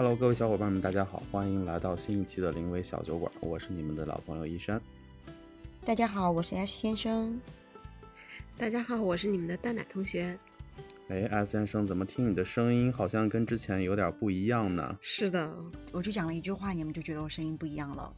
[0.00, 4.80] Hello，各位小伙伴们，大家好，欢迎来到新一期的临危小酒馆，我是你们的老朋友一山。
[5.84, 7.38] 大家好，我是 S 先生。
[8.56, 10.38] 大家好，我是你们的蛋奶同学。
[11.08, 14.96] 哎，S 先生，怎么听你的声音好像跟之前有点不一样呢？
[15.02, 15.54] 是的，
[15.92, 18.10] 我就讲了一句话，你们就觉得我声音不一样了。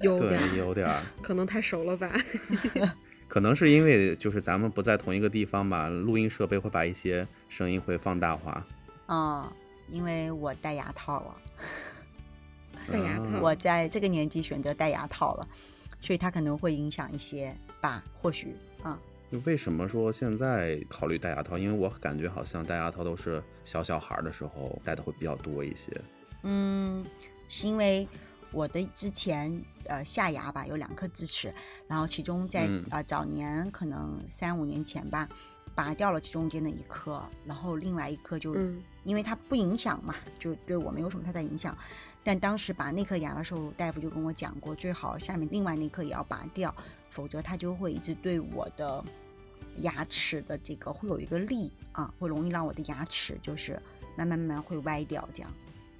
[0.00, 2.10] 有点，有点儿，可能太熟了吧。
[3.28, 8.66] 可能是因为就是咱们不在同一个地方吧，录音设备会把一些声音会放大化。
[9.08, 9.46] 嗯，
[9.88, 11.36] 因为我戴牙套了，
[12.90, 15.48] 戴牙套，我在这个年纪选择戴牙套了，
[16.00, 18.98] 所以它可能会影响一些吧，或许啊。
[19.44, 21.58] 为什么说现在考虑戴牙套？
[21.58, 25.90] 因为我感觉好像戴牙套都是小小孩的时候戴的会比较多一些。
[26.44, 27.04] 嗯，
[27.48, 28.06] 是因为
[28.52, 31.52] 我的之前呃下牙吧有两颗智齿，
[31.88, 35.28] 然后其中在嗯呃早年可能三五年前吧，
[35.74, 41.76] 拔掉了其中间的一颗，然后另外一颗就嗯因为它不影响嘛，就对我没有什么太大影响。
[42.22, 46.74] 但当时拔那颗牙的时候，大夫就跟我讲过，最好下面另外那颗也要拔掉，
[47.10, 49.04] 否则它就会一直对我的
[49.78, 53.72] 牙齿的这个会有一个力啊，会容易让我的牙齿就是
[54.16, 55.52] 慢慢慢慢会歪掉这样。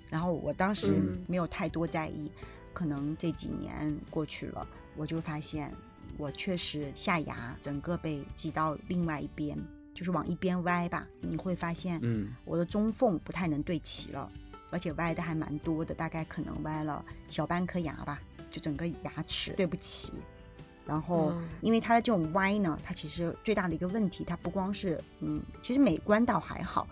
[0.08, 2.30] 然后我当时嗯没有太多在意，
[2.72, 5.74] 可能这几年过去了，我就发现
[6.16, 9.58] 我确实下牙整个被挤到另外一边，
[9.94, 11.06] 就是往一边歪吧。
[11.20, 14.30] 你会发现，嗯，我的中缝不太能对齐了，
[14.70, 18.20] 而且歪的还蛮多的，大概可能歪了小半颗牙吧，
[18.50, 20.12] 就整个牙齿对不齐。
[20.86, 26.86] 然后哦，因为它的这种歪呢，它其实最大的一个问题，它不光是嗯，其实美观倒还好，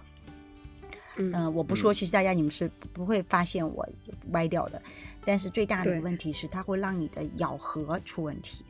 [1.16, 3.86] 嗯嗯、我不说，嗯其实大家你们是不不会发现我
[4.30, 4.80] 歪掉的，
[5.26, 8.64] 但是最大的一个问题是，它会让你的咬合出问题。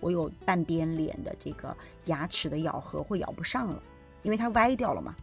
[0.00, 3.82] 我有半边脸的这个牙齿的咬合会咬不上了，
[4.22, 5.14] 因为它歪掉了嘛，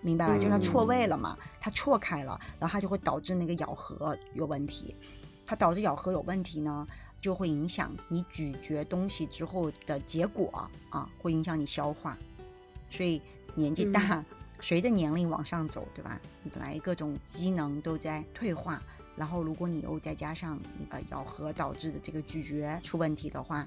[0.00, 0.36] 明白吧？
[0.36, 4.94] 就是它错位了嘛，它错开了，然后它就会导致那个咬合有问题。
[5.46, 6.86] 它导致咬合有问题呢，
[7.20, 12.16] 就会影响你咀嚼东西之后的结果啊，会影响你消化。
[12.90, 13.22] 所以
[13.54, 14.24] 年纪大，
[14.60, 16.20] 随着年龄往上走，对吧？
[16.42, 18.82] 你本来各种机能都在退化，
[19.14, 20.58] 然后如果你又再加上
[20.90, 23.66] 呃咬合导致的这个咀嚼出问题的话，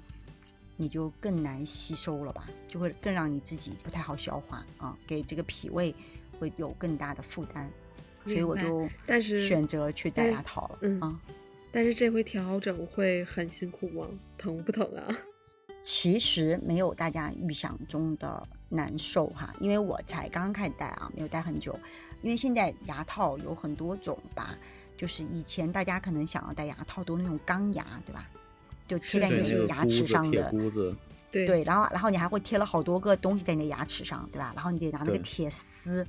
[0.82, 5.94] 你就更难吸收了吧，就会更让你自己不太好消化啊，给这个脾胃
[6.40, 7.70] 会有更大的负担。
[8.24, 10.80] 所以我就但是选择去戴牙套了。
[10.84, 11.20] 嗯啊，
[11.70, 14.08] 但是这回调整会很辛苦吗？
[14.38, 15.04] 疼不疼啊？
[15.84, 21.78] 其实没有大家预想中的难受哈，因为我才刚刚开始戴啊，没有戴很久。
[22.22, 24.58] 因为现在牙套有很多种吧，
[24.96, 28.30] 就是以前大家可能想要戴牙套都那种钢牙，对吧？
[28.90, 30.52] 就贴在你的牙齿上的，
[31.32, 34.52] 对，然后然后你还会贴了好多个东西在你的牙齿上，对吧？
[34.56, 36.06] 然后你得拿那个铁丝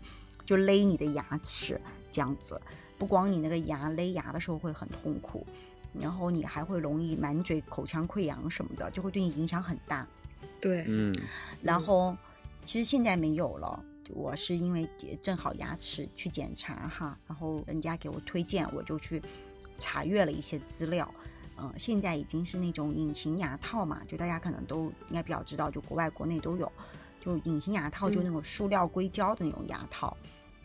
[0.47, 1.79] 就勒你的牙齿，
[2.11, 2.59] 这样子。
[2.99, 5.47] 不光你那个牙勒牙的时候会很痛苦，
[5.93, 10.07] 然后你还会容易满嘴口腔溃疡什么的，就会对你影响很大。
[10.59, 11.15] 对，嗯，
[11.63, 12.17] 然后
[12.65, 13.85] 其实现在没有了。
[14.13, 14.89] 我是因为
[15.23, 19.23] 正好牙齿去检查哈，然后人家给我推荐，我就去
[19.79, 21.09] 查阅了一些资料。
[21.61, 26.71] 呃，现在已经是那种隐形牙套嘛，就大家可能都应该比较知道，就国外国内都有。
[27.23, 30.17] 就隐形牙套，就嗯那种塑料硅胶的那种牙套，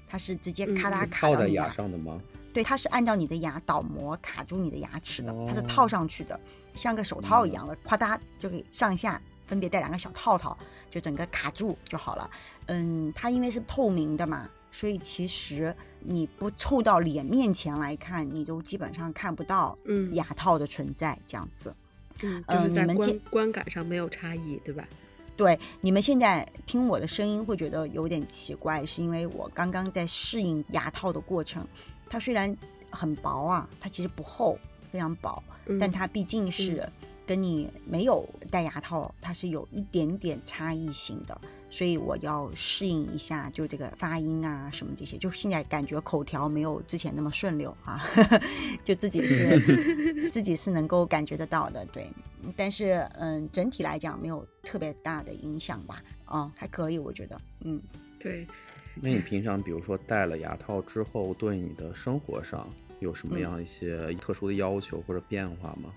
[0.08, 2.18] 它是直接嗯咔嗒嗯卡在牙上的吗？
[2.54, 6.40] 对，它是按照你的牙倒模卡住你的牙齿的，它是哦套上去的，
[6.74, 10.58] 像个手套一样的，夸嗒就给上下分别带两个小套套，
[10.90, 12.32] 就整个卡住就好了。
[12.68, 21.74] 嗯，它因为是透明的嘛，所以其实你不凑到脸面前来看，你都基本上看不到嗯牙套的存在，这样子。
[22.22, 24.86] 嗯，呃就是在观你们见观感上没有差异，对吧？
[25.38, 31.66] 对，你们现在听我的声音会觉得有点奇怪，是因为我刚刚在适应牙套的过程。
[32.10, 32.54] 它虽然
[32.90, 34.60] 很薄啊，它其实不厚，
[34.92, 36.86] 非常薄，嗯但它毕竟是
[37.26, 41.40] 跟你没有戴牙套，它是有一点点差异性的，
[41.70, 48.02] 所以我要适应一下，就这个发音啊什么这些，就现在感觉口条没有之前那么顺溜啊，
[48.84, 52.10] 就自己是 自己是能够感觉得到的，对，
[52.56, 57.82] 但是嗯，整体来讲没有特别大的影响吧，啊、还可以，我觉得，嗯。
[58.20, 58.48] 对，
[58.96, 62.68] 那你平常比如说戴了牙套之后，对你的生活上
[63.00, 65.92] 有什么嗯样一些特殊的要求或者变化吗？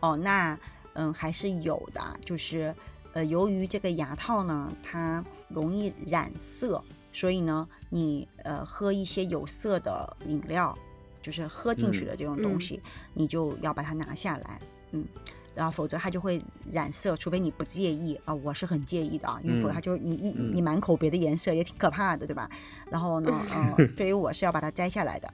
[0.00, 0.58] 哦，那
[0.94, 2.74] 嗯还是有的，就是
[3.12, 6.82] 呃，由于这个牙套呢，它容易染色，
[7.12, 10.76] 所以呢，你呃喝一些有色的饮料，
[11.22, 12.80] 就是喝进去的这种东嗯西，
[13.14, 14.60] 你就要把它拿下来，
[14.92, 15.04] 嗯。
[15.52, 22.48] 然后否则它就会染色，除非你不介意啊、我是很介意的啊，因为否则嗯它就你一嗯你满口别的颜色也挺可怕的，对吧？
[22.88, 25.28] 然后呢， 呃，对于我是要把它摘下来的，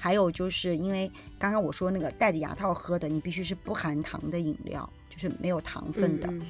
[0.00, 6.28] 还有就是因为刚刚我说那个戴着牙套喝的，你必须是不含糖的饮料，就是没有糖分的。
[6.28, 6.40] 嗯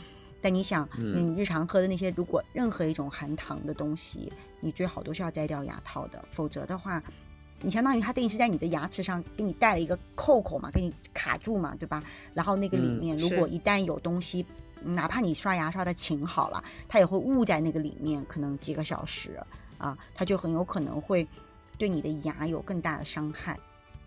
[0.40, 7.02] 但你想，嗯你日常喝的那些，如果任何一种含糖的东西，你最好都是要摘掉牙套的，否则的话，
[7.60, 12.00] 你相当于它等于是在你的牙齿上给你戴了一个扣扣嘛，给你卡住嘛，对吧？
[12.34, 14.46] 然后那个里嗯面如果一旦有东西，
[14.80, 19.40] 哪怕你刷牙刷的勤好了，它也会捂在那个里面，可能几个小时
[19.76, 21.26] 啊，它就很有可能会
[21.78, 23.58] 对你的牙有更大的伤害。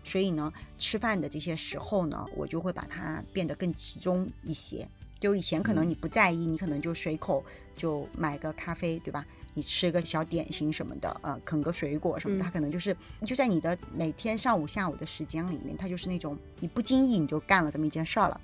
[0.04, 4.86] 所以呢，吃饭的这些时候呢，我就会把它变得更集中一些。
[5.18, 7.44] 就以前可能嗯你不在意，你可能就随口
[7.76, 9.24] 就买个咖啡，对吧？
[9.54, 18.40] 你吃个小点心什么的，呃，啃个水果什么的，嗯它可能就是就在你的每天上午、下午的时间里面，它就是那种你不经意你就干了这么一件事儿了。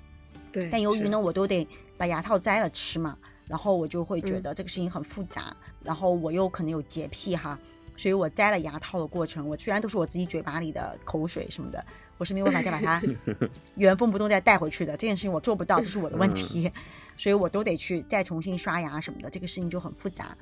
[0.53, 1.67] 对，但由于呢，我都得
[1.97, 5.53] 把牙套摘了吃嘛，然后我就会觉嗯得这个事情很复杂，
[5.83, 7.59] 然后我又可能有洁癖哈，
[7.99, 11.85] 所以我摘了牙套的过程，我虽然都是我自己嘴巴里的口水什么的，
[12.17, 13.01] 我是没有办法再把它
[13.75, 16.71] 原封不动再带回去的，这件事情我做不到，这是我的问题，
[17.17, 20.33] 所以我都得去再重新刷牙什么的，这个事情就很复杂。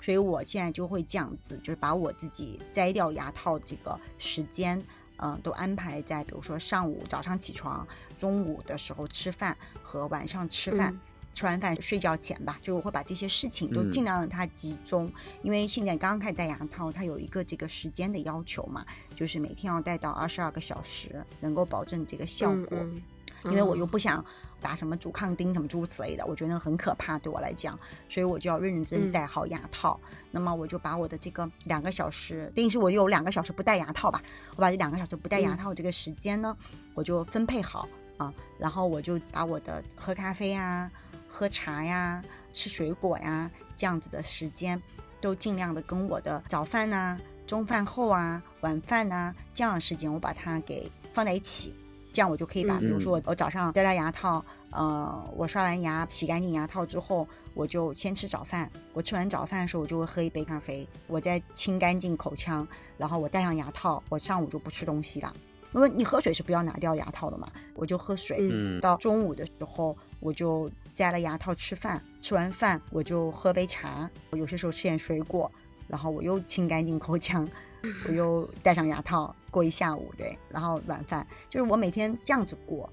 [0.00, 4.82] 所以我现在就会这样子，就是把我自己摘掉牙套这个时间，
[5.18, 7.86] 嗯、都安排在比如说上午早上起床，
[8.16, 10.94] 中午的时候吃饭和晚上吃饭。
[10.94, 11.00] 嗯
[11.32, 13.90] 吃完饭睡觉前吧，就我会把这些事情都嗯。
[13.90, 15.12] 尽量让它集中，
[15.42, 18.84] 因为现在刚刚开始戴牙套，它有一个这个时间的要求嘛，
[19.14, 22.78] 就是每天要戴到二十二个小时，能够保证这个效果。
[22.78, 22.96] 嗯。
[22.96, 23.02] 嗯
[23.46, 24.24] 因为我又嗯不想
[24.60, 27.76] 打什么阻抗钉什么诸如此类的，我觉得很可怕对我来讲，
[28.08, 29.98] 所以我就要认认真戴好牙套。
[30.30, 34.22] 那么我就把我的这个两个小时，等于是我有两个小时不戴牙套吧，
[34.54, 35.56] 我把这两个小时不戴牙嗯。
[35.56, 36.56] 套这个时间呢，
[36.94, 40.88] 我就分配好啊，然后我就把我的喝咖啡呀、
[41.32, 44.80] 喝茶呀、吃水果呀这样子的时间，
[45.18, 51.74] 都尽量的跟我的早饭呐、中饭后啊、晚饭呐、这样的时间，我把它给放在一起。
[52.12, 58.70] 这样我就可以把，嗯比如说我我早上摘掉牙套，呃，我刷完牙洗干净牙套之后，我就先吃早饭。
[58.92, 62.68] 我吃完早饭的时候，我就会喝一杯咖啡，我再清干净口腔，
[62.98, 65.32] 然后我戴上牙套，我上午就不吃东西了。
[65.74, 68.50] 因为你喝水是不要拿掉牙套的嘛，我就喝水。
[68.80, 75.50] 到中午的时候，我就摘了牙套吃饭，吃完饭我就喝杯茶，我有些时候吃点水果，
[75.88, 77.48] 然后我又清干净口腔，
[78.06, 82.88] 我又戴上牙套过一下午，对，然后晚饭就是我每天这样子过，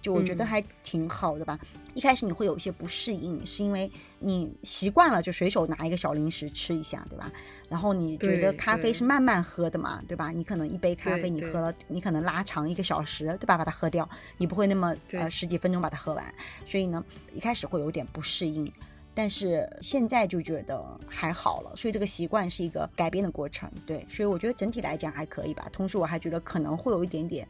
[0.00, 1.58] 就我觉得嗯还挺好的吧。
[1.94, 7.30] 一开始你会有一些不适应，是因为你习惯了就随手拿一个小零食吃一下，对吧？
[7.68, 10.30] 然后你觉得咖啡是慢慢喝的嘛，对吧？
[10.30, 13.58] 你可能一杯咖啡你喝了，你可能拉长一个小时，对吧？
[13.58, 14.08] 把它喝掉，
[14.38, 18.72] 你不会那么呃十几分钟把它喝完，所以呢，一开始会有点不适应。
[19.12, 25.68] 但是现在就觉得还好了，所以这个习惯是一个改变的过程，对，所以我觉得整体来讲还可以吧。
[25.72, 27.46] 同时我还觉得可能会有一点点，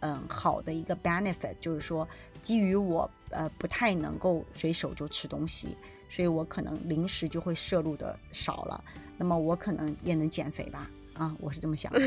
[0.00, 2.06] 嗯，好的一个 benefit，就是说
[2.42, 5.76] 基于我呃不太能够随手就吃东西，
[6.08, 8.84] 所以我可能零食就会摄入的少了，
[9.16, 10.90] 那么我可能也能减肥吧。
[11.14, 12.00] 啊，我是这么想的，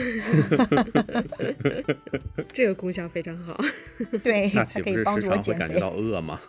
[2.54, 3.60] 这个功效非常好。
[4.24, 5.60] 对， 它那岂不是可以帮时常会助我减肥。
[5.60, 6.40] 感觉到饿吗？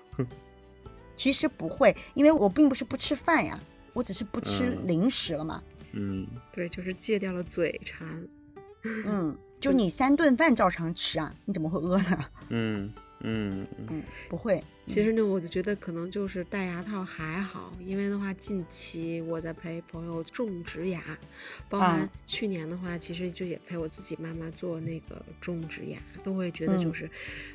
[1.17, 3.59] 其实不会，因为我并不是不吃饭呀，
[3.93, 5.61] 我只是不吃嗯零食了嘛。
[5.91, 8.07] 嗯，对，就是戒掉了嘴馋。
[9.07, 12.19] 嗯，就你三顿饭照常吃啊，你怎么会饿呢？
[12.51, 14.63] 嗯嗯嗯嗯，不会。
[14.85, 21.01] 其实呢，我就觉得可能就是戴牙套还好，因为的话，近期我在陪朋友种植牙，
[21.69, 27.11] 包含啊去年的话，其实就也陪我自己妈妈做那个种植牙，都会觉得就嗯是，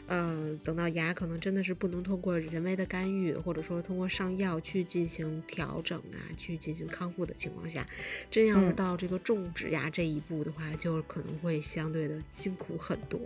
[0.07, 7.85] 呃，等到牙可能真的是不能通过人为的干预，或者说通过上药去进行调整啊，去进行康复的情况下，
[8.31, 13.19] 真要是嗯到这个种植牙这一步的话，就可能会相对的辛苦很多。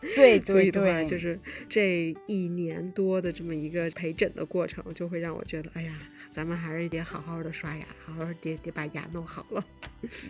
[0.16, 1.38] 对所以对的话，对，就是
[1.68, 5.98] 这一年多的这么一个陪诊的过程，就会让我觉得，哎呀，
[6.30, 9.64] 咱们还是得好好的刷牙，好好得得把牙弄好了。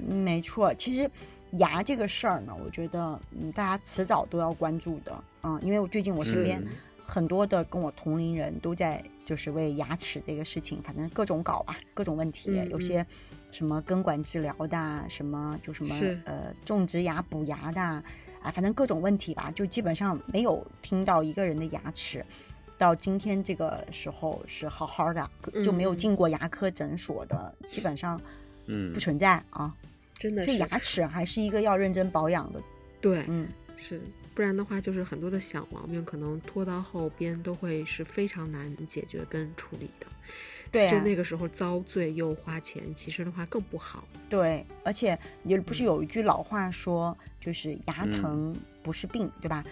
[0.09, 0.73] 嗯 没错。
[0.75, 1.11] 其实
[1.53, 5.25] 牙这个事儿呢，我觉得嗯，大家迟早都要关注的。
[5.43, 6.69] 嗯，因为我最近我身边嗯
[7.07, 13.07] 很多的跟我同龄人都在就是为牙齿这个事情，反正各种搞吧，各种问题，有些
[13.51, 15.95] 什么根管治疗的啊，什么就什么
[16.27, 18.03] 呃种植牙补牙的
[18.42, 22.25] 啊，啊反正各种问题吧，就基本上没有听到一个人的牙齿。
[22.76, 25.28] 到今天这个时候是好好的，
[25.61, 28.21] 就没有进过牙科诊所的，基本上
[28.66, 29.75] 嗯不存在啊。
[30.16, 32.61] 真的是所以牙齿还是一个要认真保养的，
[33.00, 34.00] 对，嗯，是，
[34.35, 40.07] 不然的话，就是很多的小毛病，可能拖到后边都会是非常难解决跟处理的。
[40.71, 44.05] 对、啊，就那个时候遭罪又花钱，其实的话更不好。
[44.29, 49.65] 对，而且也不是有一句老话说，就是牙嗯疼不是病，对吧？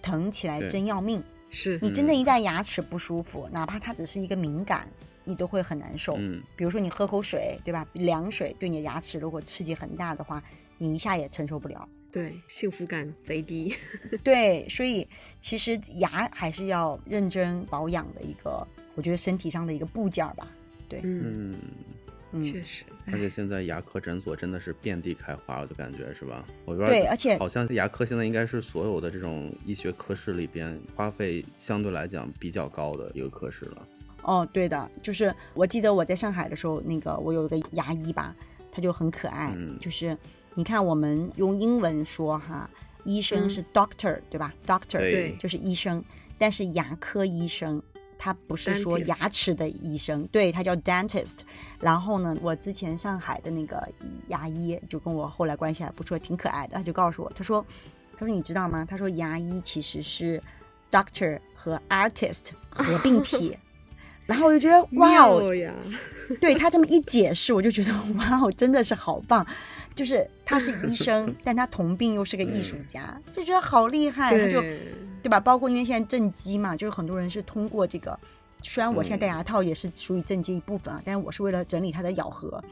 [0.00, 1.22] 疼起来真要命。
[1.50, 4.88] 是你真的，一旦牙齿不舒服，哪怕它只是一个敏感，
[5.24, 6.16] 你都会很难受。
[6.18, 7.86] 嗯，比如说你喝口水，对吧？
[7.94, 10.42] 凉水对你的牙齿如果刺激很大的话，
[10.78, 11.88] 你一下也承受不了。
[12.14, 13.74] 对，幸福感贼低。
[14.22, 15.04] 对，所以
[15.40, 20.48] 其实牙还是要认真保养的一个，我觉得身体上的一个部件儿吧。
[20.88, 21.52] 对，嗯，
[22.40, 22.84] 确实。
[23.06, 26.46] 而且现在牙科诊所真的是遍地开花，我就感觉是吧？
[26.64, 33.88] 我不知道，对而且好像牙科现在应该是所有的这种医学科室里边花费相对来讲比较高的一个科室了。
[34.22, 38.34] 哦，对的，就是我记得我在上海的时候，那个我有一个牙医吧，
[38.70, 40.16] 他就很可爱，嗯就是
[40.54, 42.68] 你看我们用英文说哈，
[43.04, 46.02] 医生嗯是 doctor、对吧？doctor 对就是医生，
[46.38, 47.82] 但是牙科医生
[48.16, 51.38] 他不是说牙齿的医生，对他叫 dentist。
[51.80, 53.86] 然后呢，我之前上海的那个
[54.28, 57.64] 牙医就跟我后来关系还不错，挺可爱的，他就告诉我，他说，
[58.16, 58.86] 他说你知道吗？
[58.88, 60.40] 他说牙医其实是
[60.90, 63.56] doctor 和 artist 合并体。
[64.26, 65.52] 然后我就觉得哇哦，
[66.40, 69.46] 对他这么一解释，我就觉得哇哦，真的是好棒。
[69.94, 74.30] 就是他是医生， 但他同病又是个艺术家，就觉得好厉害。
[74.36, 74.60] 他就
[75.22, 75.38] 对，吧？
[75.40, 78.18] 包括因为现在正畸嘛，就是很多人是通过这个，
[78.62, 82.62] 虽然我现在戴牙套也是属于正畸一部分啊，但是我是为了整理它的咬合。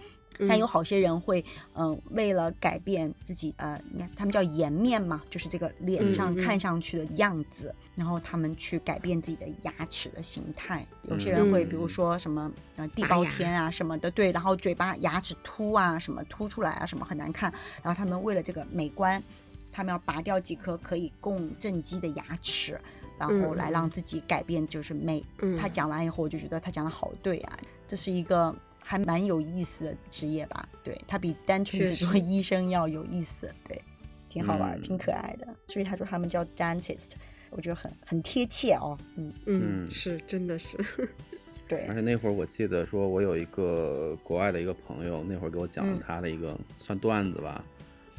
[0.49, 1.45] 但有好些人会，
[1.75, 10.87] 嗯、为了改变自己，呃，你看他们叫颜面嘛，就是这个脸上看上去的样子，然后他们去改变自己的牙齿的形态。
[11.03, 19.23] 有些人会，嗯比如说什么，呃，地包天啊什么的，对，然后嘴巴牙齿凸啊，什么凸出来啊，什么很难看，然后他们为了这个美观，
[19.71, 22.81] 他们要拔掉几颗可以供正畸的牙齿。
[23.19, 25.25] 然后嗯来让自己改变，就是美。
[25.43, 27.57] 嗯他讲完以后，我就觉得他讲的好对啊，
[27.87, 28.53] 这是一个
[28.85, 30.69] 还蛮有意思的职业吧？
[30.83, 33.81] 对他比单纯只做医生要有意思，对，
[34.29, 35.47] 挺好玩，嗯挺可爱的。
[35.69, 37.11] 所以他说他们叫 dentist，
[37.51, 38.97] 我觉得很很贴切哦。
[39.17, 40.77] 嗯，嗯，嗯是真的是，
[41.69, 47.65] 对而，且那会儿我记得说，我有一个国外的一个朋友，那会儿给我讲了嗯他的一个、算段子吧。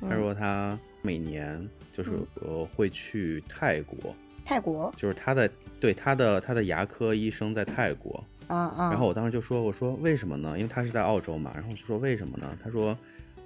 [0.02, 10.54] 他说他每年就是嗯呃会去泰国，泰国就是他的对他的他的牙科医生在泰国，啊啊，然后我当时就说我说为什么呢？
[10.58, 12.58] 因为他是在澳洲嘛，然后我就说为什么呢？
[12.64, 12.98] 他说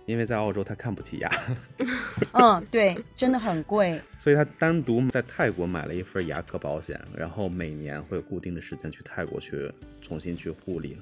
[0.06, 1.30] 因为在澳洲他看不起牙，
[2.32, 4.01] 嗯，对，真的很贵。
[4.18, 9.70] 所以他单独在泰国买了一份牙科保险，然后每年会有固定的时间去泰国去
[10.01, 10.98] 重新去护理，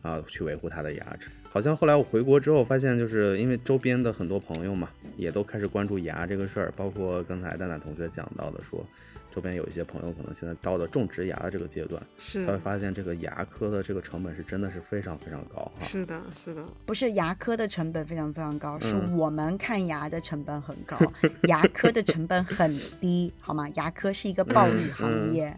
[0.00, 1.28] 啊，去维护他的牙齿。
[1.52, 8.82] 好像后来我回国之后发现，就是因为周边的很多朋友嘛，也都开始关注牙这个事儿，包括刚才蛋蛋同学讲到的说，
[9.30, 15.86] 周边有一些朋友可能现在到了种植牙的这个阶段，是才会发现这个牙科的这个成本是真的是非常非常高哈。
[15.86, 20.96] 是的，是的，不是牙科的成本非常非常高，是嗯我们看牙的成本很高，
[21.48, 22.70] 牙科的成本很
[23.00, 23.68] 低，好吗？
[23.74, 25.54] 牙科是一个暴利行业。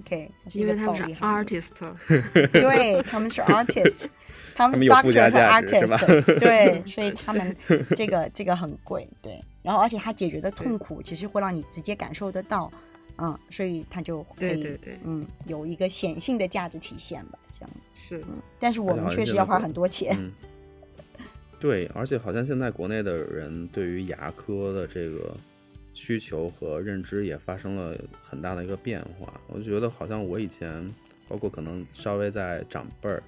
[0.00, 1.94] OK，因为他们是 artist，
[2.50, 4.06] 对，他们是 artist，
[4.56, 7.54] 他们是 doctor 和 artist，对，所以他们
[7.94, 9.38] 这个这个很贵，对。
[9.62, 12.72] 然后而且他解决的痛苦其实会让你直接感受得到，
[13.18, 17.70] 嗯，所以它就可以对对对嗯有一个显性的价值体现吧，这样。
[17.94, 20.16] 是嗯，但是我们确实要花很多钱。
[20.18, 20.32] 嗯，
[21.60, 25.32] 对，而且好像现在国内的人对于牙科的这个
[25.92, 29.40] 需求和认知也发生了很大的一个变化。
[29.46, 30.84] 我就觉得好像我以前，
[31.28, 33.22] 包括可能稍微在长辈儿，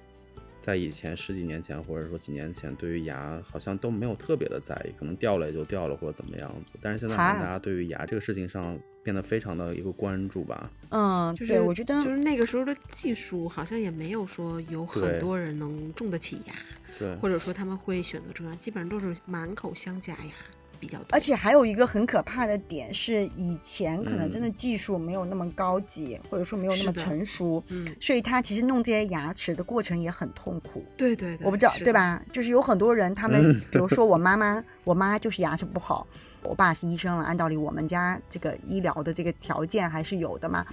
[0.59, 6.73] 在以前十几年前或者说几年前，对于牙好像都没有特别的在意，可能掉了也就掉了或者怎么样子。
[6.81, 8.77] 但是现在好像大家对于牙这个事情上
[9.07, 10.69] 变得非常的一个关注吧。
[10.89, 16.53] 嗯，就是，我觉得就是那个时候的技术好像也没有说有很多人能种得起牙，
[16.99, 20.33] 对，或者说他们会选择种牙，基本上都是满口镶假牙
[20.79, 21.07] 比较多。
[21.11, 30.83] 而且还有一个很可怕的点是，以前可能真的嗯技术没有那么高级，或者说没有那么成熟，嗯，所以他其实弄这些牙齿的过程也很痛苦。
[30.95, 31.73] 对对对，我不知道？
[31.79, 32.21] 对吧？
[32.31, 36.05] 就是有很多人，他们嗯比如说我妈妈，我妈就是牙齿不好，
[36.43, 40.65] 我爸是医生了，按道理我们家这个医疗的这个条件还是有的嘛。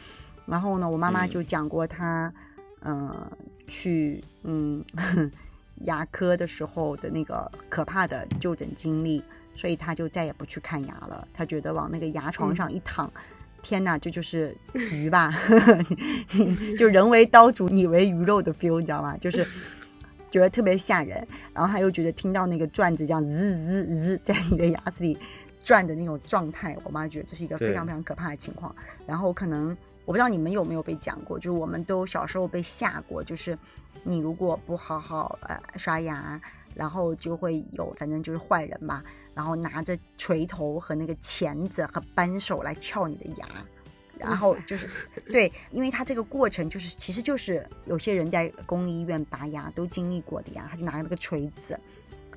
[0.47, 2.33] 然后呢，我妈妈嗯就讲过她，
[2.83, 3.31] 嗯、
[3.67, 4.85] 去 嗯
[5.87, 9.23] 牙科的时候的那个可怕的就诊经历，
[9.55, 11.27] 所以他就再也不去看牙了。
[11.33, 13.11] 他觉得往那个牙床嗯上一躺。
[13.63, 15.33] 天呐，这就是鱼吧？
[16.79, 19.17] 就人为刀俎，你为鱼肉的 feel，你知道吗？
[19.17, 19.43] 就是
[20.31, 21.27] 觉得特别吓人。
[21.55, 25.17] 然后他又觉得听到那个转子这样滋滋滋在你的牙齿里
[25.61, 28.75] 转的那种状态，我妈觉得这是一个非常非常可怕的情况。
[29.07, 33.59] 然后可能我不知道你们有没有被讲过，就是我们都小时候被吓过，就是
[34.03, 36.39] 你如果不好好呃刷牙，
[36.75, 39.03] 然后就会有反正就是坏人吧，
[39.35, 43.47] 然后拿着锤头和那个钳子和扳手来撬你的牙。
[44.17, 44.89] 然后就是，
[45.27, 51.79] 对，因为他这个过程就是，其实就是有些人在公立医院拔牙都经历过的呀，他就拿那个锤子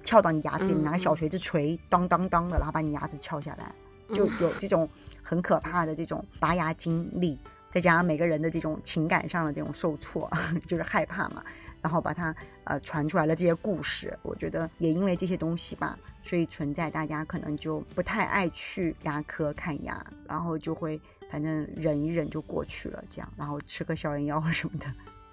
[0.04, 3.72] 撬到你牙齿里，嗯拿个小锤子锤，当当当的，然后把你牙齿撬下来，
[4.12, 4.90] 就有这种
[5.22, 7.38] 很可怕的这种拔牙经历，
[7.70, 10.30] 再加上每个人的这种情感上的这种受挫，
[10.66, 11.44] 就是害怕嘛，
[11.82, 21.00] 然后把它呃传出来了这些故事，我觉得也因为这些东西吧，所以存在大家可能就不太爱去牙科看牙，然后就会
[21.32, 24.86] 反正忍一忍就过去了，这样，然后吃个消炎药 什么的。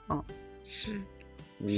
[0.09, 0.23] 嗯
[0.65, 1.01] 是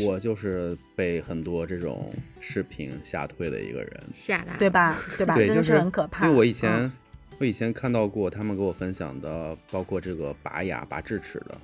[0.04, 4.02] 我就是被很多这种视频吓退的一个人。
[4.12, 4.70] 吓的，对？
[4.70, 4.98] 吧？
[5.18, 5.34] 对吧？
[5.34, 6.26] 对，真的就是很可怕。
[6.26, 6.92] 因为我以前、嗯
[7.38, 11.60] 我以前看到过他们给我分享的，包括这个拔牙、拔智齿的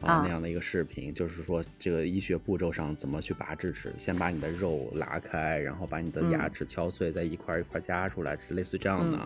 [0.00, 6.52] 啊那样的一个视频，就是说这个医学步骤上怎么去拔智齿，先把你的肉拉开，然后把你的牙嗯。
[6.52, 9.18] 齿敲碎，再一块一块夹出来，是类似这样的。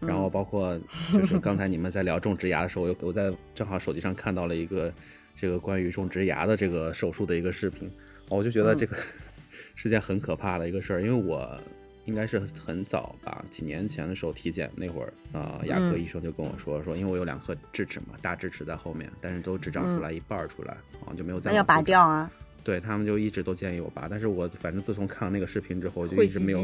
[0.00, 0.08] 嗯。
[0.08, 0.78] 然后包括
[1.12, 4.92] 就是刚才你们在聊种植牙的时候，我我在正好手机上看到了一个
[5.36, 7.88] 这个关于种植牙的这个手术的一个视频，
[8.30, 8.78] 哦我就觉得嗯。
[8.78, 8.96] 这个
[9.76, 11.58] 是件很可怕的一个事儿，因为我
[12.06, 20.72] 应该是很早吧，几年前的时候体检那会儿，啊，牙科嗯医生就跟我说说，因为我有两颗智齿嘛，大智齿在后面，但是都只长出来一半儿出来，
[21.06, 22.30] 啊，就没有再要拔掉啊。
[22.62, 26.60] 对他们就一直都建议我拔，但是我反正自从看了那个视频之后，就一直没有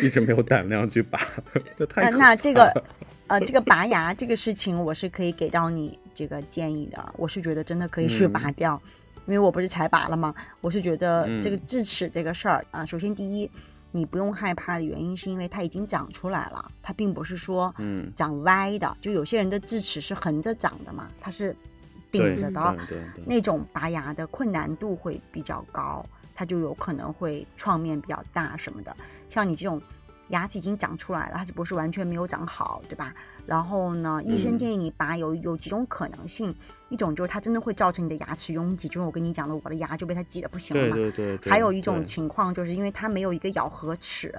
[0.00, 1.20] 一直没有胆量去拔，
[1.76, 2.72] 那可那这个
[3.26, 7.14] 呃，这个拔牙这个事情，我是可以给到你这个建议的。
[7.16, 8.80] 我是觉得真的可以去嗯拔掉，
[9.26, 10.32] 因为我不是才拔了吗？
[10.60, 13.50] 我是觉得这个嗯智齿这个事儿啊，首先第一，
[13.92, 18.96] 你不用害怕的原因是因为它已经长出来了，它并不是说嗯长歪的。
[19.00, 21.54] 就有些人的智齿是横着长的嘛，它是
[22.10, 22.76] 顶着的，
[23.26, 28.96] 那种拔牙的困难度会比较高，它就有可能会创面比较大什么的。
[29.30, 29.80] 像你这种
[30.28, 33.14] 牙齿已经长出来了，它只不过是完全没有长好，对吧？
[33.44, 36.54] 然后呢，医生嗯建议你拔有有几种可能性，
[36.88, 40.94] 一种就是它真的会造成你的牙齿拥挤，就是我跟你讲的，我的牙就被它挤得不行了嘛。
[40.94, 44.32] 对对对，还有一种情况，就是因为它没有一个咬合齿，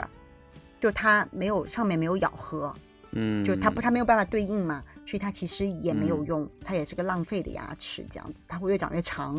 [0.80, 2.74] 就它没有上面没有咬合，
[3.12, 6.26] 嗯，就它不它没有办法对应嘛，所以它其实也没有嗯。
[6.26, 9.36] 用，它也是个浪费的牙齿，这样子它会越长越长。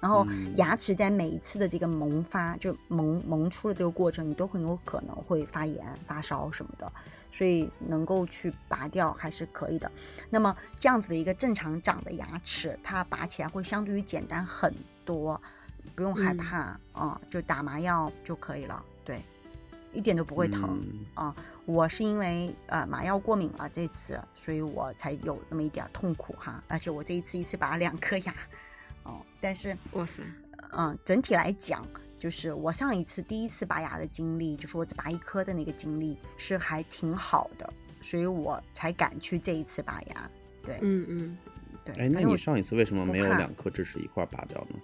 [0.00, 0.52] 然后嗯。
[0.56, 6.92] 牙齿在每一次的这个萌发，就萌萌出的这个过程，你都很有可能会发炎、发烧什么的，
[7.32, 9.90] 所以能够去拔掉还是可以的。
[10.30, 14.72] 那么这样子的一个正常长的牙齿，它拔起来会相对于简单很
[15.04, 15.40] 多，
[15.96, 19.24] 不用害嗯怕啊、就打麻药就可以了，对，
[19.92, 20.78] 一点都不会疼。
[20.92, 26.62] 嗯啊，我是因为呃麻药过敏了这次，所以我才有那么一点儿痛苦哈。
[26.68, 28.34] 而且我这一次一次拔了两颗牙，
[29.04, 30.22] 哦，但是哇塞，
[30.72, 31.86] 嗯，整体来讲，
[32.22, 37.68] 就是我上一次第一次拔牙的经历，就是我只拔一颗的那个经历是还挺好的，
[38.00, 40.30] 所以我才敢去这一次拔牙。
[40.62, 41.38] 对，嗯嗯，
[41.84, 41.92] 对。
[41.96, 44.78] 哎，那你上一次为什么没有两颗智齿一块儿拔掉呢？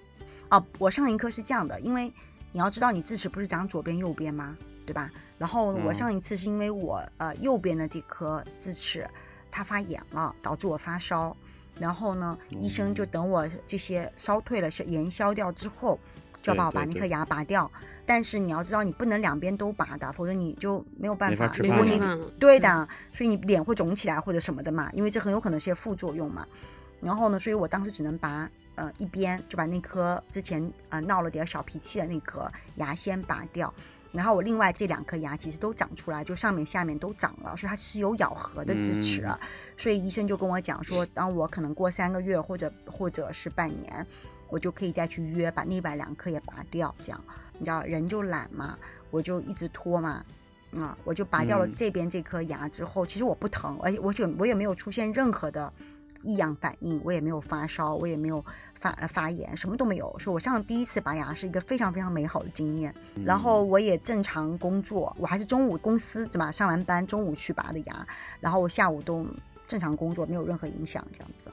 [0.51, 2.13] 哦，我上一颗是这样的，因为
[2.51, 4.59] 你要知道，你智齿不是长左边右边吗？
[4.85, 5.09] 对吧？
[5.39, 9.09] 然后我嗯上一次是因为我呃右边的这颗智齿
[9.49, 11.37] 它发炎了，导致我发烧。
[11.79, 16.01] 然后呢，医生就等我这些烧退了、消炎消掉之后，
[16.49, 17.71] 就要对把我把那颗牙拔掉。
[18.07, 21.55] 但是你要知道，你不能两边都拔的，否则你就没有办法法。
[21.59, 22.01] 如果你
[22.39, 26.47] 对的，所以你脸会肿起来或者什么的嘛，因为这很有可能是些副作用嘛。
[27.01, 33.73] 然后呢，所以我当时只能拔呃一边，就把那颗之前呃闹了点小脾气的那颗牙先拔掉。
[34.11, 39.21] 然后我另外这两颗牙其实都长出来，就上面下面都长了，所以它是有咬合的支持。
[39.27, 39.39] 嗯
[39.77, 44.07] 所以医生就跟我讲说，当我可能过三个月或者或者是半年，
[44.49, 46.95] 我就可以再去约把另外两颗也拔掉。
[47.03, 47.25] 这样
[47.59, 48.79] 你知道人就懒嘛，
[49.11, 50.25] 我就一直拖嘛。
[50.77, 55.73] 啊、我就拔掉了嗯这边这颗牙之后，其实我不疼，而且我就我也没有出现任何的
[56.23, 60.15] 异样反应，我也没有发烧，我也没有发呃发炎，什么都没有。
[60.19, 66.53] 说我上第一次拔牙是一个非常非常美好的经验，然后我也正常工作，我还是中午公司对吧？
[66.53, 68.07] 上完班中午去拔的牙，
[68.39, 69.27] 然后我下午都
[69.67, 71.51] 正常工作，没有任何影响这样子，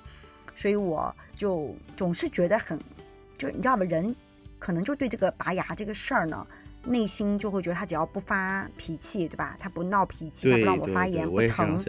[0.56, 2.80] 所以我就总是觉得很，
[3.38, 4.16] 就你知道吧，人
[4.58, 6.46] 可能就对这个拔牙这个事儿呢。
[6.88, 9.58] 内心就会觉得他只要不发脾气，对吧？
[9.60, 11.84] 他不闹脾气，他不让我发炎，不疼，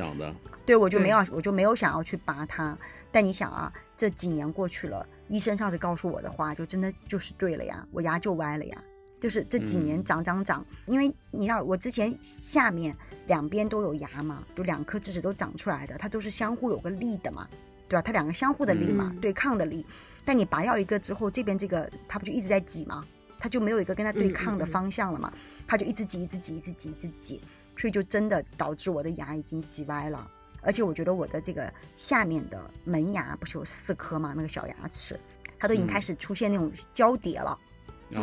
[0.65, 2.75] 对我就没有，我就没有想要去拔它。
[3.13, 8.83] 但你想啊，这几年过去了，医生上次告诉我的话，就真的就是对了呀，我牙就歪了呀。
[9.21, 17.47] 就是这几年嗯长长长，因为你要我之前下面两边都有牙嘛，就两颗智齿都长出来的，它都是相互有个力的嘛，
[17.89, 18.03] 对吧？
[18.03, 19.85] 它两个相互的力嘛，嗯对抗的力。
[20.25, 23.05] 但你拔掉一个之后，这边这个它不就一直在挤吗？
[23.39, 25.33] 它就没有一个跟它对抗的嗯方向了嘛，
[25.67, 27.41] 它就一直挤，一直挤，一直挤，一直挤，
[27.77, 30.29] 所以就真的导致我的牙已经挤歪了。
[30.63, 35.19] 而且我觉得我的这个下面的门牙不是有四颗嘛，那个小牙齿，
[35.59, 37.57] 它都已经嗯开始出现那种交叠了。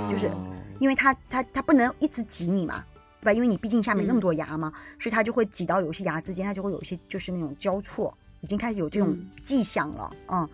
[0.10, 2.84] 就是哦因为它它它不能一直挤你嘛，
[3.21, 3.34] 对吧？
[3.34, 10.47] 因为你毕竟下面那么嗯多牙嘛，所以它就会挤到有些牙之间，它就会有一些就是那种交错，已经开始有这种嗯迹象了，嗯。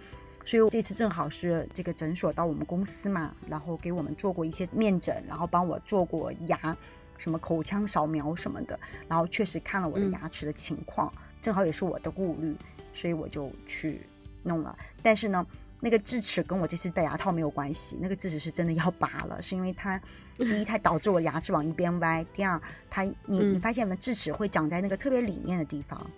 [0.45, 6.75] 所以这次正好是这个诊所到我们公司嘛，然后给我们做过一些面诊，然后帮我做过牙，
[7.19, 12.55] 什么口腔扫描什么的，然后确实看了我的嗯牙齿的情况，正好也是我的顾虑，
[12.93, 14.01] 所以我就去
[14.41, 14.75] 弄了。
[15.03, 15.45] 但是呢，
[15.79, 20.01] 那个智齿跟我这次戴牙套没有关系，那个智齿是真的要拔了，是因为它
[20.35, 26.09] 第一 它导致我牙齿往一边歪，第二它你你嗯发现没，智齿会长在那个特别里面的地方，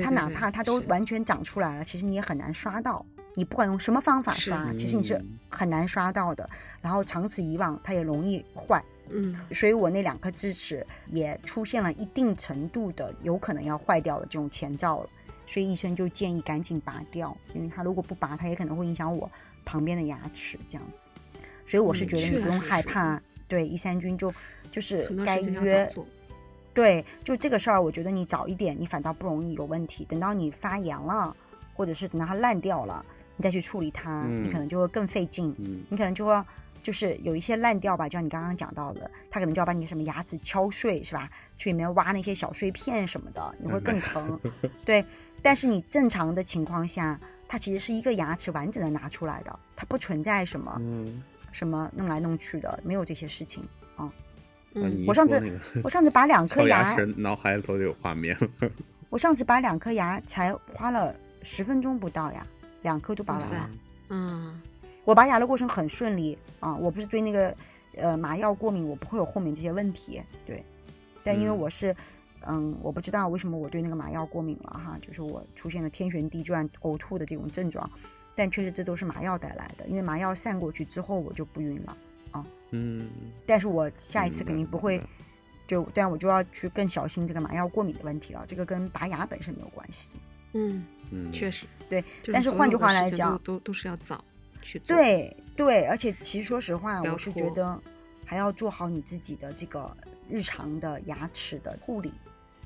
[0.00, 3.04] 它哪怕它都完全长出来了，其实你也很难刷到。
[3.34, 6.48] 你不管用什么方法刷，其实你是嗯很难刷到的。
[6.80, 8.82] 然后长此以往，它也容易坏。
[9.08, 15.08] 嗯所以我那两颗智齿也出现了一定程度的有可能要坏掉的这种前兆了，
[15.46, 19.30] 所以医生就建议赶紧拔掉，因为他如果不拔，它也可能会影响我
[19.64, 21.10] 旁边的牙齿这样子。
[21.64, 24.32] 所以我是嗯觉得你不用害怕，对益三菌就
[24.70, 25.90] 就是该约。
[26.74, 30.04] 对，就这个事儿，我觉得你早一点，你反倒不容易有问题。
[30.04, 31.36] 等到你发炎了，
[31.74, 33.04] 或者是等到它烂掉了，
[33.36, 35.54] 你再去处理它，你可嗯能就会更费劲。
[35.58, 36.44] 嗯你可能就会
[36.82, 41.30] 就是有一些烂掉吧，就像你刚刚讲到的，它可能就要把你什么牙齿敲碎，是吧？
[41.56, 44.40] 去里面挖那些小碎片什么的，你会更疼。
[44.84, 45.04] 对，
[45.42, 53.62] 但是你正常的情况下，它其实是一个牙齿完整的拿出来的，它不存在什么、嗯，什么弄来弄去的，没有这些事情。
[53.96, 54.31] 那你
[54.74, 58.70] 嗯我上次我上次拔两 颗敲牙脑海里头就有画面了。
[59.10, 62.46] 我上次拔两颗牙才花了十分钟不到呀，
[62.82, 63.70] 两颗就拔完了。
[64.08, 64.60] 嗯
[65.04, 67.54] 我拔牙的过程很顺利啊，我不是对那个
[67.96, 70.22] 呃麻药过敏，我不会有后面这些问题。
[70.46, 70.64] 对，
[71.24, 71.94] 但因为嗯我是，
[72.46, 77.90] 嗯，我不知道为什么我对那个麻药过敏了哈，就是我出现了天旋地转、呕吐的这种症状，
[78.36, 81.96] 但确实这都是麻药带来的，因为麻药散过去之后我就不晕了，
[82.70, 83.10] 嗯，
[83.46, 85.02] 但是我下一次肯定不会
[85.66, 90.16] 就，但我就要去更小心这个麻药过敏的问题了，这个跟拔牙本身没有关系。
[90.54, 91.66] 嗯，嗯，确实。
[91.88, 94.24] 对但是换句话来讲都都都是要早
[94.62, 94.96] 去做。
[94.96, 97.78] 对对，而且其实说实话，我是觉得
[98.24, 99.94] 还要做好你自己的这个
[100.28, 102.10] 日常的牙齿的护理，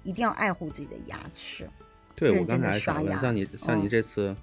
[0.05, 1.69] 一定要爱护自己的牙齿。
[2.15, 4.35] 对，我认真地刚才想问，刷牙像你像你嗯这次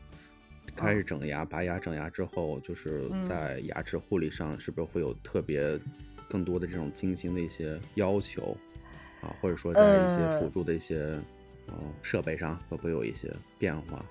[0.76, 5.80] 开嗯始整牙、拔牙、整牙之后，就是嗯在牙齿护理上，是不是会有特别
[6.28, 8.58] 更多的这种精心的一些要求
[9.22, 9.36] 啊？
[9.42, 10.98] 或者说在一些呃辅助的一些
[11.68, 14.06] 嗯设备上，会不会有一些变化？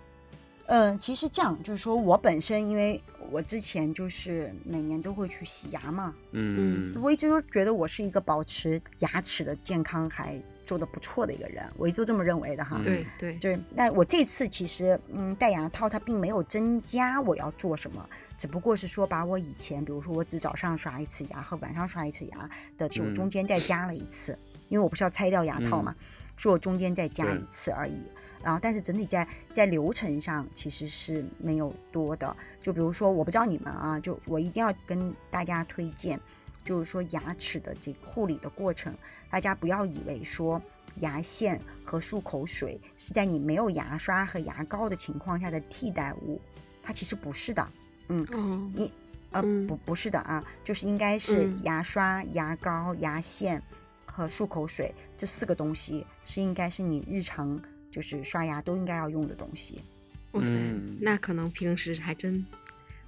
[0.66, 10.40] 嗯，其实这样就是说我本身，因为我之前就是每年都会去洗牙嘛，嗯我一直都觉得我是一个保持牙齿的健康还
[10.72, 12.80] 做的不错的一个人，我一直都这么认为的哈。
[12.82, 18.08] 对对就是，那我这次其实，嗯，戴牙套它并没有增加我要做什么，
[18.38, 24.38] 只不过是说把我以前，比如说我只早上刷一次牙和晚上刷一次牙的这种嗯中间再加了一次，
[24.70, 25.94] 因为我不是要拆掉牙套嘛，
[26.38, 28.02] 所以我中间再加一次而已。
[28.42, 32.34] 然后，但是整体在在流程上其实是没有多的。
[32.62, 36.18] 就比如说，我不知道你们啊，就我一定要跟大家推荐，
[36.64, 38.94] 就是说牙齿的这个护理的过程，
[39.30, 40.60] 大家不要以为说
[41.00, 46.40] 牙线和漱口水是在你没有牙刷和牙膏的情况下的替代物，
[46.82, 47.66] 它其实不是的。
[48.08, 48.92] 嗯，你，
[49.30, 53.62] 呃，嗯不不是的啊，就是应该是嗯牙刷、牙膏、牙线
[54.04, 57.58] 和漱口水这四个东西是应该是你日常
[57.90, 59.80] 就是刷牙都应该要用的东西。
[60.32, 62.44] 哇塞嗯，那可能平时还真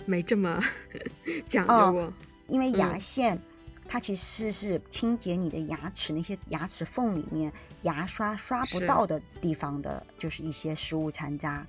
[0.06, 0.58] 没这么
[1.46, 2.12] 讲究哦过。
[2.46, 3.40] 因为牙嗯线、
[3.88, 7.52] 它其实是清洁你的牙齿那些牙齿缝里面
[7.82, 11.66] 牙刷刷不到的地方的，就是一些食物残渣，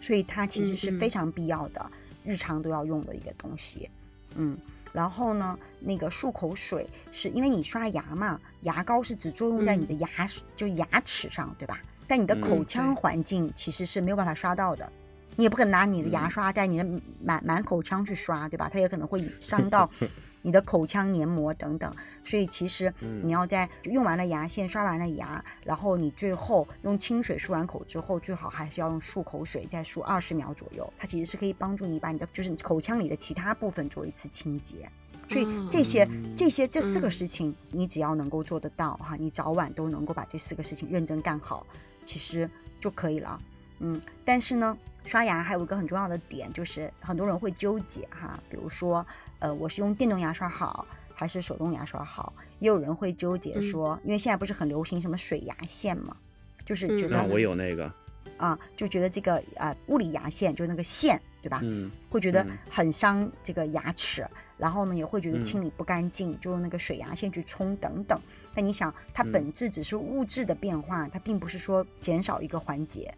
[0.00, 1.90] 所以它其实是非常必要的，
[2.24, 3.90] 日常都要用的一个东西。
[4.36, 4.58] 嗯，
[4.92, 10.08] 然后呢，那个漱口水是因为你刷牙嘛，牙膏是只作用在你的牙、
[10.56, 11.80] 就牙齿上，对吧？
[12.06, 14.92] 但你的口嗯腔环境其实是没有办法刷到的。
[15.36, 16.84] 你也不可能拿你的牙嗯刷在你的
[17.22, 18.68] 满满口腔去刷，对吧？
[18.72, 19.88] 它也可能会伤到
[20.42, 21.92] 你的口腔黏膜等等。
[22.24, 30.92] 所以其实嗯你要在用完了牙线、刷完了牙，然后你最后用清水漱完口之后，最好还是要用漱口水再漱二十秒左右。
[30.96, 34.90] 它其实是可以帮助你把你的就是口腔里的其他部分做一次清洁。
[35.26, 41.66] 所以这些、嗯这些这四个嗯事情，你只要能够做得到哈，你早晚都能够把这四个事情认真干好，
[42.04, 43.40] 其实就可以了。
[43.78, 49.06] 嗯，但是呢，刷牙还有一个很重要的点，就是很多人会纠结哈，比如说，
[49.38, 52.32] 呃，我是用电动牙刷好，还是手动牙刷好？
[52.58, 56.16] 也有人会纠结嗯说，因为现在不是很流行什么水牙线嘛，
[56.64, 57.92] 就是觉嗯得那我有那个，
[58.38, 61.60] 啊，就觉得这个呃物理牙线就那个线，对吧？
[61.62, 68.18] 嗯，会觉得嗯很伤这个牙齿，然后呢也会觉得嗯清理不干净，就用那个水牙线去冲等等。
[68.54, 73.12] 但你想，它嗯本质只是物质的变化，它并不是说减少一个环节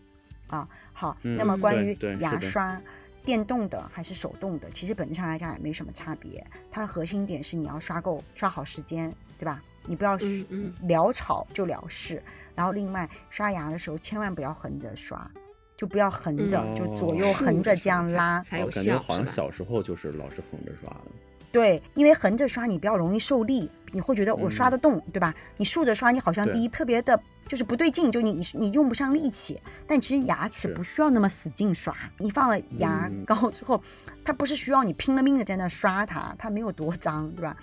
[0.48, 0.68] 啊。
[0.96, 2.80] 好，那么嗯关于牙刷。
[3.22, 6.46] 电动的还是手动的，其实本质上来讲也没什么差别。
[6.70, 9.60] 它的核心点是你要刷够、刷好时间，对吧？
[9.84, 12.22] 你不要潦草就了事。
[12.54, 15.28] 然后另外刷牙的时候千万不要横着刷，
[15.76, 18.40] 就不要横着，嗯就左哦右横着这样才拉。
[18.40, 21.10] 才有我感觉好像小时候就是老是横着刷的。
[21.50, 25.34] 对，因为横着刷你比较容易受力，你会觉得我刷得动，对吧？
[25.56, 29.60] 你竖着刷，你好像第一特别的就是不对劲，就你你你用不上力气。
[29.86, 33.82] 但其实牙齿不需要那么使劲刷，你放了牙嗯膏之后，
[34.24, 37.56] 它不是需要你拼了命的在那刷它，它没有多脏，对吧？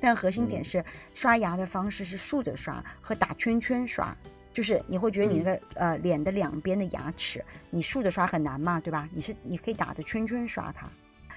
[0.00, 4.16] 但核心点嗯是刷牙的方式是竖着刷和打圈圈刷。
[4.50, 9.08] 就是你会觉得你那个、呃脸的两边的牙齿，你竖着刷很难嘛，对吧？
[9.14, 10.90] 你是你可以打着圈圈刷它，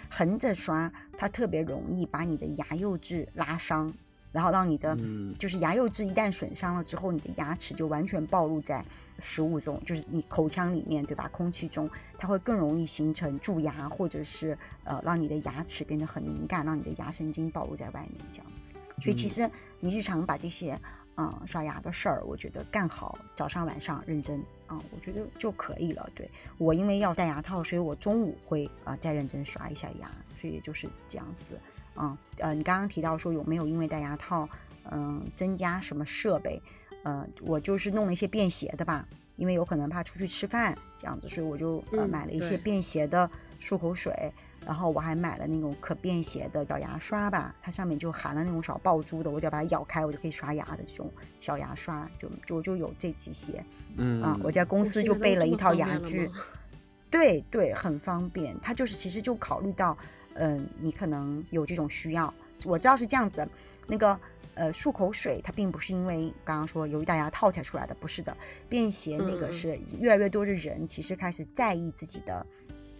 [0.09, 3.93] 横着刷它特别容易把你的牙釉质拉伤，
[4.31, 8.83] 然后让你的、嗯就是牙釉质一旦损伤了之后，你的牙齿就完全暴露在
[9.19, 11.27] 食物中，就是你口腔里面，对吧？
[11.29, 18.73] 空气中，它会更容易形成蛀牙，或者是呃让你的牙齿变得很敏感，让你的牙神经暴露在外面这样子。
[18.99, 20.79] 所以其嗯实你日常把这些
[21.17, 26.09] 嗯刷牙的事儿，我觉得干好，早上晚上认真啊、我觉得就可以了。
[26.15, 31.59] 对我因为要戴牙套，所以我中午会啊、再认真刷一下牙，所以就是这样子。
[31.97, 34.47] 嗯呃，你刚刚提到说有没有因为戴牙套
[34.91, 36.61] 嗯增加什么设备？
[37.03, 44.31] 呃，我就是弄了一些便携的吧，因为有可能怕出去吃饭这样子，所以我就呃嗯买了一些便携的漱口水。
[44.63, 54.39] 然后我还买了那种可便携的小牙刷吧，它上面就含了那种小爆珠的，我只要把它咬开，我就可以刷牙的这种小牙刷，就就就有这几些嗯啊。
[54.43, 56.29] 我在公司就备了一套牙具，
[57.09, 58.55] 对对，很方便。
[58.61, 59.97] 它就是其实就考虑到，
[60.35, 62.33] 嗯、你可能有这种需要。
[62.65, 63.49] 我知道是这样子的，
[63.87, 64.19] 那个
[64.53, 68.35] 呃漱口水它并不是因为刚刚说由于大家套才出来的，不是的。
[68.69, 72.45] 便携那个是越来越多的人其实开始在意自己的。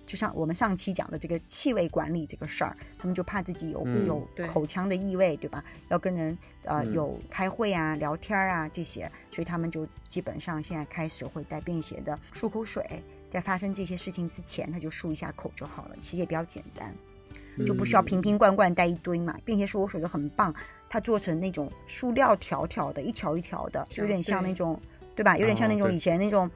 [0.07, 5.63] 就像我们上期讲的这个气味管理这个事儿，他们就怕自己有、嗯有口腔的异味，对吧？
[5.87, 12.83] 要跟人呃、嗯有开会啊、聊天啊这些，所以他们就基本上现在开始会带便携的漱口水，
[13.29, 16.93] 在发生这些事情之前，他就漱一下口就好了，其实也比较简单，
[17.65, 19.35] 就不需要嗯瓶瓶罐罐带一堆嘛。
[19.45, 20.53] 便携漱口水就很棒，
[20.89, 24.79] 它做成那种塑料条条的，一条一条的，就有点像那种，
[25.15, 25.37] 对吧？
[25.37, 26.49] 有点像那种以前那种。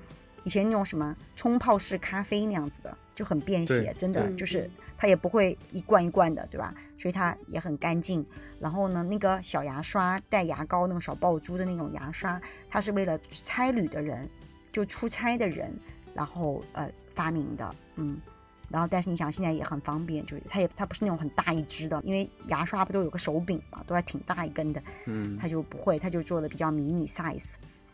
[0.44, 6.72] 以前那种什么冲泡式咖啡那样子的，就很便携，真的嗯就是嗯它也不会一罐一罐的，对吧？
[7.00, 8.24] 所以它也很干净。
[8.60, 12.40] 然后呢，那个小牙刷带牙膏那种小爆珠的那种牙刷，
[12.70, 14.30] 它是为了差旅的人，
[14.72, 15.74] 就出差的人，
[16.14, 18.22] 然后呃发明的，嗯。
[18.70, 27.54] 然后，但是你想，现在也很方便，就是它也它不是那种很大一支的，因为牙刷不都有个手柄嘛，都还挺大一根的，嗯它就不会，它就做的比较迷你 size，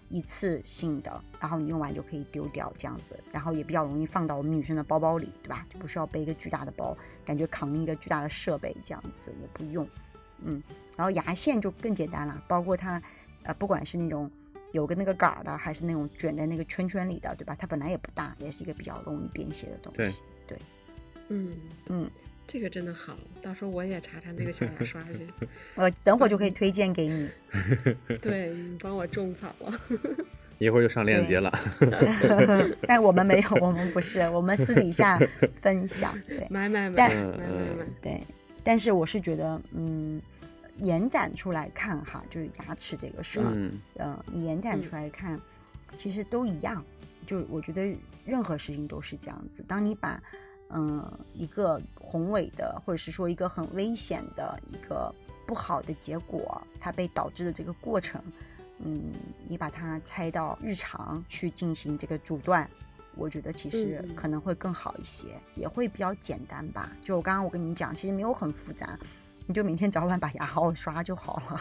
[0.09, 5.65] 一次性的，然后你用完就可以丢掉这样子，然后也比较容易放到我们女生的包包里，对吧？
[5.69, 9.87] 就不需要背一个巨大的包，感觉扛一个巨大的设备这样子也不用，
[10.39, 10.61] 嗯，
[10.95, 13.01] 然后牙线就更简单了，包括它，
[13.43, 14.29] 呃，不管是那种
[14.71, 17.55] 有个那个杆儿的，还是那种卷在那个圈圈里的，对吧？
[17.59, 20.21] 它本来也不大，也是一个比较容易便携的东对西，
[20.51, 20.57] 对，
[21.29, 22.11] 嗯，嗯，
[22.45, 25.25] 这个真的好，到时候我也查查那个小牙刷去。
[25.75, 27.29] 我 等会儿就可以推荐给你。
[28.21, 29.79] 对你帮我种草了。
[30.57, 31.51] 一会儿就上链接了。
[32.85, 35.17] 但我们没有，我们不是，我们私底下
[35.55, 36.45] 分享，对。
[36.49, 38.21] 买买买买买买，对，
[38.63, 40.21] 但是我是觉得，嗯，
[40.81, 45.39] 延展出来看哈，就是牙齿这个事儿，嗯嗯，你延展出来看，
[45.97, 46.83] 其实都一样。
[47.25, 49.63] 就我觉得任何事情都是这样子。
[49.67, 50.21] 当你把
[50.73, 55.13] 嗯一个宏伟的，或者是说一个很危险的一个
[55.45, 58.21] 不好的结果，它被导致的这个过程，
[58.79, 59.11] 嗯，
[59.47, 62.69] 你把它拆到日常去进行这个阻断，
[63.15, 66.91] 我觉得其实可能会更好一些，也会比较简单吧。
[67.03, 68.97] 就我刚刚我跟你讲，其实没有很复杂，
[69.45, 71.59] 你就每天早晚把牙好好刷就好了。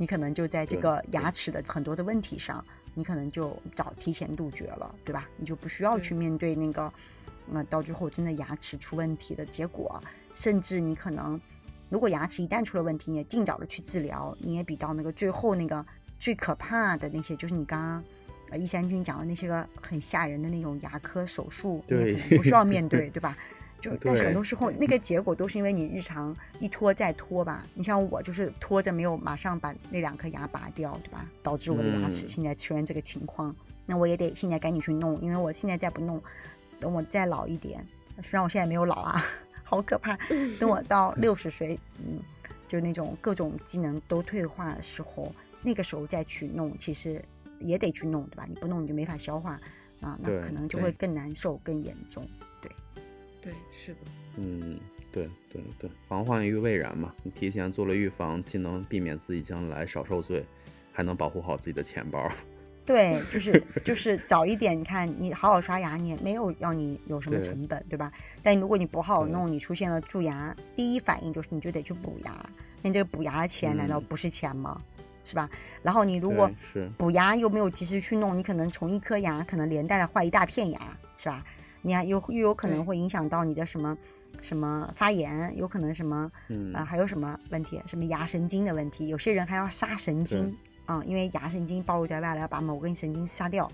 [0.00, 5.28] 你可能就在这个牙齿的很多的问题上，你可能就早提前杜绝了，对吧？
[5.36, 6.92] 你就不需要去面对那个，
[7.52, 10.00] 呃，到最后真的牙齿出问题的结果，
[10.34, 11.40] 甚至你可能，
[11.88, 15.84] 如果牙齿一旦出了问题，你也尽早的去治疗，你也比到那个最后那个
[16.18, 18.04] 最可怕的那些，就是你刚刚
[18.50, 23.36] 呃易山君讲的那些个很吓人的那种牙科手术，你也对可能不需要面对， 对吧？
[23.80, 27.64] 就但是很多时候那个结果都是因为你日常一拖再拖吧。
[27.74, 31.24] 你像我就是拖着没有马上把那两颗牙拔掉，对吧？
[31.44, 33.54] 导致我的牙齿嗯现在出现这个情况。
[33.86, 36.20] 那我也得现在赶紧去弄，因为我现在再不弄，
[36.80, 37.84] 等我再老一点，
[38.22, 39.20] 虽然我现在没有老啊，
[39.64, 40.16] 好可怕。
[40.58, 42.20] 等我到六十岁，嗯，
[42.66, 47.22] 就那种各种机能都退化的时候，那个时候再去弄，其实
[47.60, 48.46] 也得去弄，对吧？
[48.48, 49.60] 你不弄你就没法消化
[50.00, 52.28] 啊，那可能就会更难受、更严重。
[52.62, 52.70] 对
[53.40, 54.00] 对，是的，
[54.36, 54.78] 嗯，
[55.10, 60.44] 对对对，防患于未然嘛，你提前做了预防，既能避免自己将来少受罪，
[60.92, 62.30] 还能保护好自己的钱包。
[62.88, 68.10] 对， 就是就是早一点，你看你好好刷牙，你也没有要你有什么成本，对吧？
[68.42, 72.32] 但如果你不好好弄，你出现了蛀牙，第一反应就是你就得去补牙，
[72.80, 74.80] 那你这个补牙的钱难道嗯不是钱吗？
[75.22, 75.50] 是吧？
[75.82, 76.50] 然后你如果
[76.96, 80.80] 补牙又没有及时去弄，你可能从一颗牙可能连带的坏一大片牙，
[81.18, 81.44] 是吧？
[81.82, 83.96] 你还有又有可能会影响到你的什么
[84.40, 87.78] 什么发炎，有可能什么嗯啊、还有什么问题？
[87.86, 89.08] 什么牙神经的问题？
[89.08, 90.56] 有些人还要杀神经
[90.88, 93.70] 啊、因为牙神经暴露在外了，要把某根神经杀掉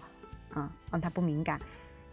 [0.53, 1.61] 啊、让它不敏感。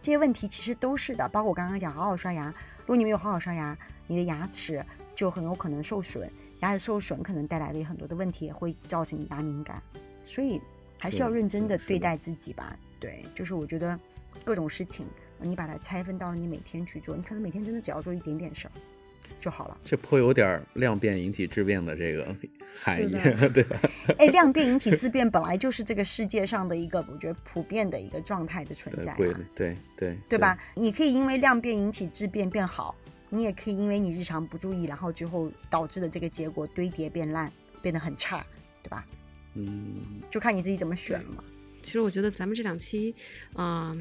[0.00, 9.82] 这些问题其实都是的，包括我刚刚讲好好刷牙，如果你没有好好刷牙，你的牙齿就很有可能受损，牙齿受损可能带来的很多的问题，也会造成你牙敏感，
[10.22, 10.62] 所以
[11.00, 12.78] 还是要认真的对是的对待自己吧。
[13.00, 13.98] 对，就是我觉得
[14.44, 15.08] 各种事情，
[15.40, 18.72] 你把它拆分到你每天去做，你可能每天真的只要做一点点事儿
[19.42, 19.76] 就好了。
[19.82, 22.34] 这颇有点量变引起质变的这个
[22.84, 23.10] 含义，
[23.52, 23.76] 对吧？
[24.18, 30.56] 哎，量变引起质变本来就是这个世界上的一个我觉得普遍的一个状态的存在、啊对对对对吧？？
[30.76, 32.94] 你可以因为量变引起质变变好，
[33.30, 37.50] 你也可以因为你日常不注意，然后最后导致的这个结果堆叠变烂，
[37.82, 38.46] 变得很差，
[38.80, 39.04] 对吧？
[39.54, 41.42] 嗯，就看你自己怎么选了嘛。
[41.82, 43.12] 其实我觉得咱们这两期，
[43.54, 43.92] 啊、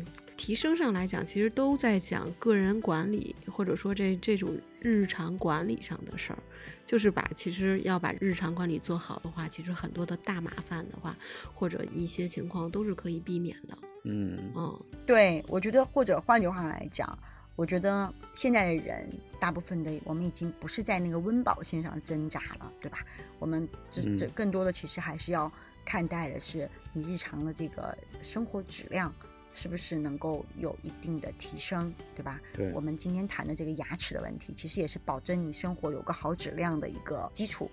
[0.41, 6.39] 提升上来讲，其实都在讲个人管理，或者说这这种日常管理上的事儿，
[6.83, 11.15] 就是把其实要把日常管理做好的话，其实很多的大麻烦的话，
[11.53, 13.77] 或者一些情况都是可以避免的。
[14.05, 17.15] 嗯嗯，对，我觉得或者换句话来讲，
[17.55, 19.07] 我觉得现在的人
[19.39, 23.05] 大部分的我们已经不是在那个温饱线上挣扎了，对吧？
[23.37, 25.51] 我们这这嗯更多的其实还是要
[25.85, 29.13] 看待的是你日常的这个生活质量
[29.53, 32.39] 是不是能够有一定的提升，对吧？
[32.53, 37.69] 对我们今天谈的这个牙齿的问题，其实也是保证你生活有个好质量的一个基础。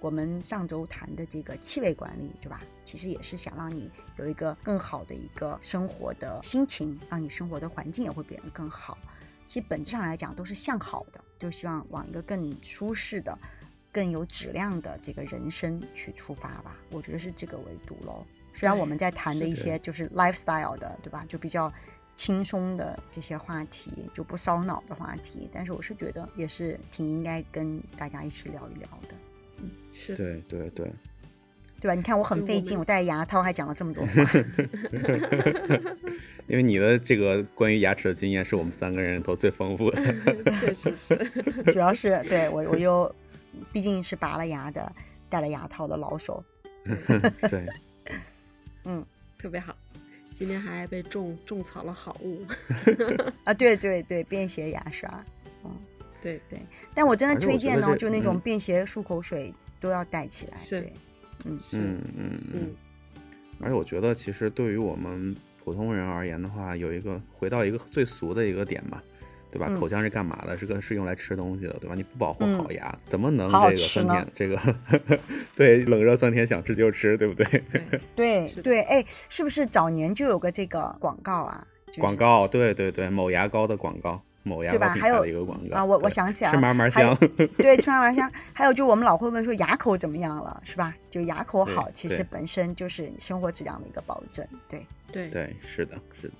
[0.00, 2.60] 我们上周谈的这个气味管理，对吧？
[2.82, 8.98] 其实也是想让你有一个更好的一个生活的心情，让你生活的环境也会变得更好。
[9.46, 13.38] 其实本质上来讲都是向好的，就希望往一个更舒适的、
[13.92, 16.76] 更有质量的这个人生去出发吧。
[16.90, 18.26] 我觉得是这个维度喽。
[18.52, 21.24] 虽然我们在谈的一些就是 lifestyle 的，对吧？
[21.28, 21.72] 就比较
[22.14, 29.14] 轻松的这些话题，就不烧脑的话题，但是我是觉得也是挺应该跟大家一起聊一聊的。
[29.58, 30.92] 嗯是，对对对，
[31.80, 31.94] 对吧？
[31.94, 34.12] 你看我很费劲，我我戴牙套还讲了这么多话。
[36.48, 40.02] 因为你的这个关于牙齿的经验是我们三个人里头最丰富的。
[40.60, 41.72] 确实是。
[41.72, 43.14] 主要是对我，我又
[43.72, 44.92] 毕竟是拔了牙的、
[45.30, 46.44] 戴了牙套的老手。
[47.48, 47.66] 对，
[49.38, 49.76] 特别好。
[50.34, 52.44] 今天还被种种草了好物，
[53.44, 55.24] 啊，对对对，便携牙刷。
[55.64, 55.70] 嗯，
[56.22, 56.58] 对对。
[56.94, 60.56] 但我真的推荐哦，觉得这就那种嗯便携漱口水都要带起来。
[60.58, 60.92] 是对，
[61.44, 62.74] 嗯，嗯嗯嗯嗯。
[63.60, 69.00] 而且我觉得，其实对于我们普通人而言的话，有一个回到一个最俗的一个点嘛，
[69.52, 69.66] 对吧？
[69.68, 70.56] 嗯口腔是干嘛的？
[70.56, 71.94] 是个是用来吃东西的，对吧？
[71.94, 74.58] 你不保护好嗯牙，怎么能这个酸甜这个
[75.54, 77.62] 对冷热酸甜想吃就吃，对不对？
[78.16, 81.66] 对， 对对，哎，是不是早年就有个这个广告啊？
[81.88, 87.14] 就是广告，对对对，某牙膏的广告，某牙对膏品牌吧还有的一个广告啊我我想起来是了嘛嘛香，
[87.58, 90.94] 对，吃嘛嘛香，还有就我们老会问说牙口怎么样了，是吧？
[91.10, 94.46] 就牙口好，其实本身就是生活质量的一个保证。
[94.66, 96.34] 对，对，对，是的，是的。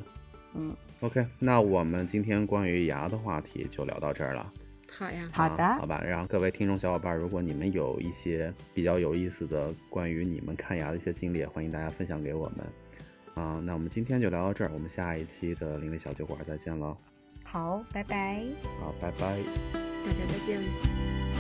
[0.55, 4.53] 嗯，OK，那我们今天关于牙的话题就聊到这儿了。
[4.91, 6.03] 好呀，好的啊好吧。
[6.07, 12.67] 然后各位听众小伙伴，如果你们有一些比较有意思的关于你们看牙的一些经历，欢迎大家分享给我们。
[13.35, 16.95] 啊，那我们今天就聊到这儿，我们下一期的邻里小酒馆再见喽。
[17.43, 18.43] 好，拜拜。
[18.79, 19.39] 好，拜拜。
[20.05, 21.32] 大家再见。